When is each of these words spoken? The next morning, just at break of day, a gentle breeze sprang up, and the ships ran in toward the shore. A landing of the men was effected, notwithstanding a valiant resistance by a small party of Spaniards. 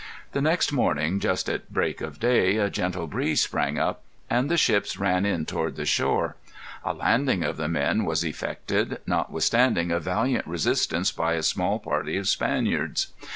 The 0.31 0.41
next 0.41 0.71
morning, 0.71 1.19
just 1.19 1.47
at 1.47 1.71
break 1.71 2.01
of 2.01 2.19
day, 2.19 2.57
a 2.57 2.71
gentle 2.71 3.05
breeze 3.05 3.41
sprang 3.41 3.77
up, 3.77 4.01
and 4.31 4.49
the 4.49 4.57
ships 4.57 4.97
ran 4.97 5.27
in 5.27 5.45
toward 5.45 5.75
the 5.75 5.85
shore. 5.85 6.35
A 6.83 6.91
landing 6.91 7.43
of 7.43 7.55
the 7.57 7.67
men 7.69 8.03
was 8.03 8.23
effected, 8.23 8.99
notwithstanding 9.05 9.91
a 9.91 9.99
valiant 9.99 10.47
resistance 10.47 11.11
by 11.11 11.33
a 11.33 11.43
small 11.43 11.77
party 11.77 12.17
of 12.17 12.27
Spaniards. 12.27 13.13